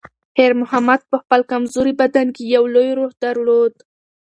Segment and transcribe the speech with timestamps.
[0.35, 3.73] خیر محمد په خپل کمزوري بدن کې یو لوی روح درلود.